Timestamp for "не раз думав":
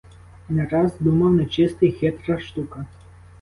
0.49-1.33